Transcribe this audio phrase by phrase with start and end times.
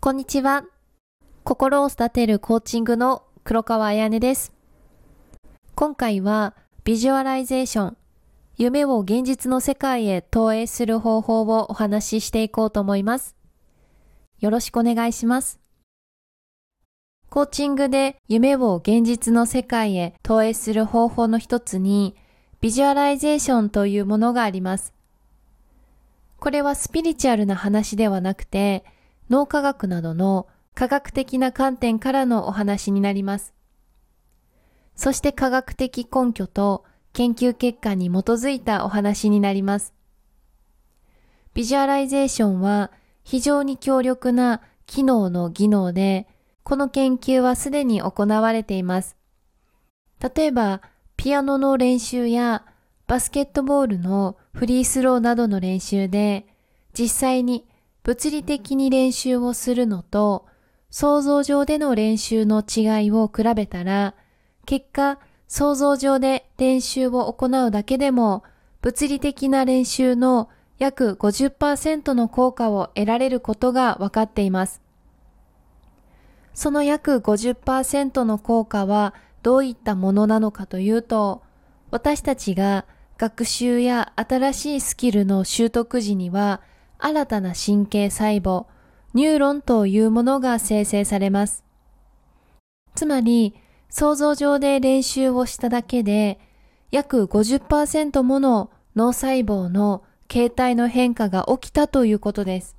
[0.00, 0.62] こんにちは。
[1.42, 4.52] 心を育てるコーチングの黒川彩音です。
[5.74, 7.96] 今回はビジュアライゼーション、
[8.56, 13.34] 夢を現実の世界へ投影する方法をお話ししていこうと思います。
[14.38, 15.58] よろしくお願いします。
[17.28, 22.14] コーチングで夢を現実の世界へ投影する方法の一つに、
[22.60, 24.94] ビジュアライゼーションというものがあります。
[26.38, 28.84] これはスピリチュアルな話ではなくて、
[29.30, 33.54] 脳科学などの科学的な観点からのお話になります。
[34.94, 39.94] そして科学的根拠と研究結果に基づいたお話になります。
[41.54, 42.92] ビジュアライゼーションは
[43.24, 46.26] 非常に強力な機能の技能で、
[46.62, 49.16] この研究はすでに行われています。
[50.20, 50.82] 例えば、
[51.16, 52.64] ピアノの練習や
[53.06, 56.46] バスケットボールのフリースローなどの練習で、
[56.92, 57.66] 実際に
[58.08, 60.46] 物理的に練習をするのと、
[60.88, 64.14] 想像上での練習の違いを比べたら、
[64.64, 68.44] 結果、想像上で練習を行うだけでも、
[68.80, 74.80] 物理的な練習の約50%の効果を得られることが分かっています。
[76.54, 79.12] その約50%の効果は
[79.42, 81.42] どういったものなのかというと、
[81.90, 82.86] 私たちが
[83.18, 86.62] 学習や新しいスキルの習得時には、
[86.98, 88.66] 新たな神経細胞、
[89.14, 91.64] ニューロンというものが生成されます。
[92.94, 93.54] つまり、
[93.88, 96.38] 想像上で練習をしただけで、
[96.90, 102.76] 約50%もの脳細胞の形態の変化が起きたということです。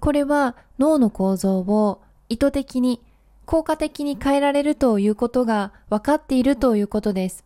[0.00, 3.00] これは脳の構造を意図的に
[3.46, 7.44] 効果的に変えられるということが分かっているということです。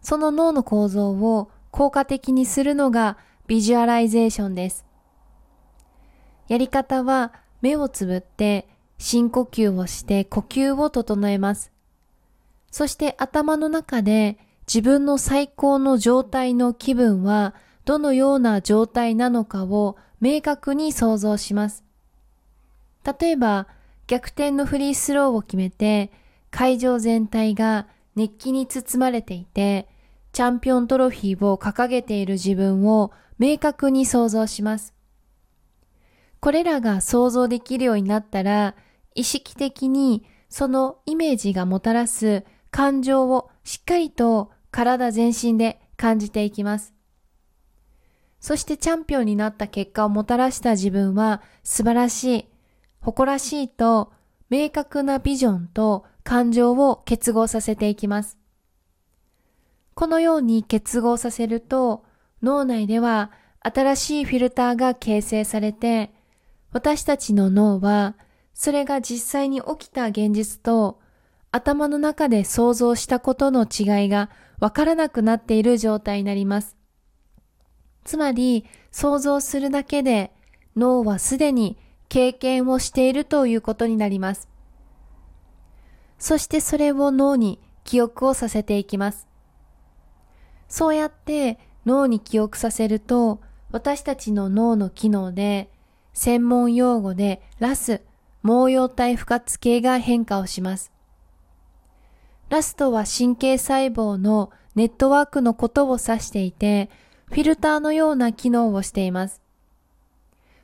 [0.00, 4.84] その脳の構造を効果的にするのがビジュアライゼーションです。
[6.48, 7.32] やり方は
[7.62, 8.68] 目をつぶって
[8.98, 11.72] 深呼吸をして呼吸を整えます。
[12.70, 14.36] そして頭の中で
[14.66, 17.54] 自分の最高の状態の気分は
[17.86, 21.84] どのような状態なのかを明確に想像します。
[23.18, 23.66] 例えば
[24.08, 26.12] 逆転のフリースローを決めて、
[26.50, 29.88] 会場全体が熱気に包まれていて、
[30.32, 34.94] チャンピオントロフィーを掲げている自分を明確に想像します。
[36.40, 38.74] これらが想像できるようになったら、
[39.14, 46.94] 意識的にそのイメージがもたらす感情をしっかりと体全身で感じていきます。
[48.40, 52.48] そしてチャンピオンになった結果をもたらした自分は素晴らしい、
[53.00, 54.12] 誇らしいと
[54.50, 58.38] 明確なビジョンと感情を結合させていきます。
[59.94, 62.04] このように結合させると
[62.42, 66.12] 脳内では新しいフィルターが形成されて
[66.70, 68.14] 私たちの脳は
[68.54, 71.00] それが実際に起きた現実と
[71.50, 76.76] 頭の中で想像したことの違いがわからなくなっている状態になります。
[78.04, 80.32] つまり想像するだけで
[80.76, 81.78] 脳はすでに
[82.08, 84.48] 経験をしているということになります。
[86.18, 89.26] そしてそれを脳に記憶をさせていきます。
[90.68, 93.40] そうやって脳に記憶させると、
[93.72, 95.70] 私たちの脳の機能で、
[96.12, 98.02] 専門用語でラス、
[98.44, 100.92] 毛様体不活系が変化をします。
[102.50, 106.90] ラスとは神経細胞のネットワークのことを指していて、
[107.26, 109.40] フィルターのような機能をしています。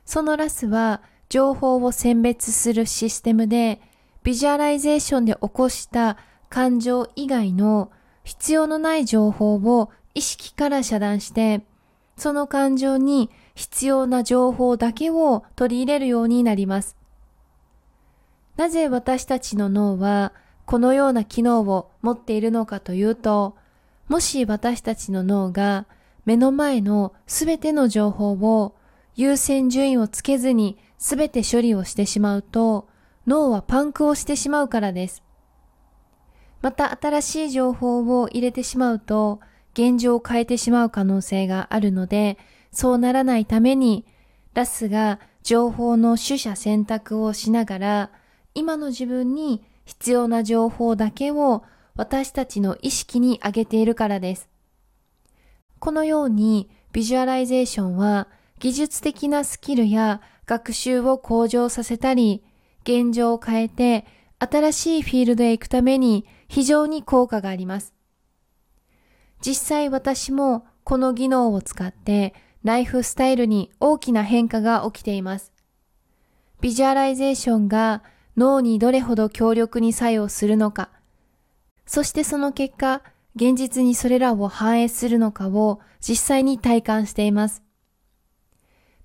[0.05, 3.81] そのラスは情報を選別するシステムで、
[4.23, 6.17] ビジュアライゼーションで起こした
[6.49, 7.91] 感情以外の
[8.23, 11.61] 必要のない情報を意識から遮断して、
[12.17, 16.95] その感情に必要な情報だけを取り入れるようになります。
[18.55, 20.31] なぜ私たちの脳は
[20.65, 23.55] このような機能を持っているのかというと、
[24.07, 25.85] もし私たちの脳が
[26.25, 28.73] 目の前のすべての情報を
[29.15, 32.87] 優先順位をつけずにすべて処理をしてしまうと、
[33.27, 35.23] 脳はパンクをしてしまうからです。
[36.61, 39.39] また新しい情報を入れてしまうと、
[39.75, 42.37] 現状を変えてしまう可能性があるので、
[42.71, 44.05] そうならないために、
[44.53, 48.11] ラスが情報の取捨選択をしながら、
[48.53, 51.63] 今の自分に必要な情報だけを
[51.95, 54.49] 私たちの意識に上げているからです。
[55.79, 58.29] このようにビジュアライゼーションは
[58.59, 62.43] 技術的なスキルや学習を向上させたり、
[62.83, 64.05] 現状を変えて
[64.39, 67.94] 新しいフィールドへ行くために非常に効果があります。
[69.45, 72.33] 実際私もこの技能を使って
[72.63, 75.53] ライフスタイルに大きな変化が起きています。
[76.61, 78.01] ビジュアライゼーションが
[78.35, 80.89] 脳にどれほど強力に作用するのか、
[81.85, 83.03] そしてその結果、
[83.35, 87.61] 現実にそれらを反映するのかを実際に体感しています。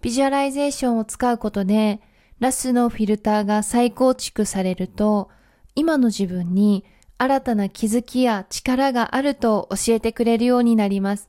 [0.00, 2.00] ビジュアライゼーションを使うことで、
[2.38, 5.28] ラスのフィルターが再構築されると、
[5.74, 6.86] 今の自分に
[7.22, 11.28] 新たな気づきや力があると教えてくれるようになります。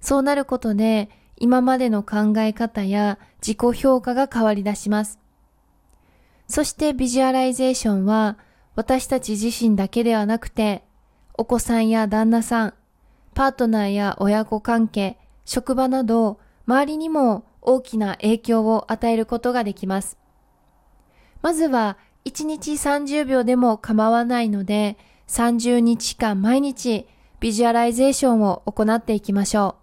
[0.00, 5.18] そうなることで、今までの考え方や自己評価が変わり出します。
[6.46, 8.38] そしてビジュアライゼーションは
[8.76, 10.84] 私たち自身だけではなくて、
[11.36, 12.74] お子さんや旦那さん、
[13.34, 16.38] パートナーや親子関係、職場など、
[16.68, 20.18] 周りにも大きな影響を与えることができます。
[21.42, 24.96] まずは、1日30秒でも構わないので、
[25.28, 27.06] 30日間毎日
[27.40, 29.82] ビジュアライゼーションを行っていきましょう。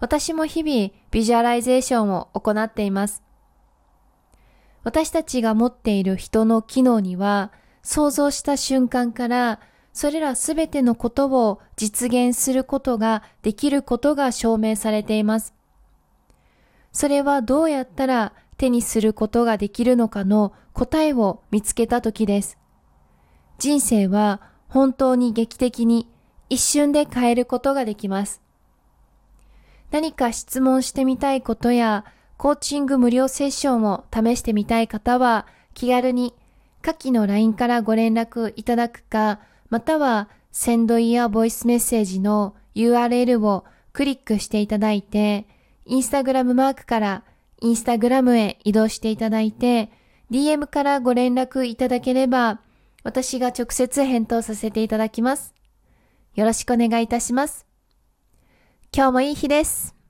[0.00, 3.22] 私も日々ビジュアライゼーションを行っています。
[4.84, 7.52] 私たちが持っている人の機能には、
[7.82, 9.60] 想像した瞬間から
[9.92, 15.54] それらすべてのことを実現することができることが証明されています。
[16.92, 22.58] それはどうやったら手にすることができるのかの答えを見つけたときです。
[23.58, 26.08] 人生は本当に劇的に
[26.48, 28.40] 一瞬で変えることができます。
[29.90, 32.04] 何か質問してみたいことや
[32.38, 36.34] コーチング無料セッションを試してみたい方は気軽に
[36.82, 39.40] 下記の LINE からご連絡いただくか
[39.72, 43.64] または、センドイヤーボイスメッセージの URL を
[43.94, 45.46] クリックしていただいて、
[45.86, 47.24] インスタグラムマークから
[47.62, 49.88] インスタグラムへ移動していただいて、
[50.32, 52.60] DM からご連絡いただければ、
[53.04, 55.54] 私が直接返答させていただきます。
[56.34, 57.64] よろしくお願いいたします。
[58.92, 60.01] 今日もいい日です。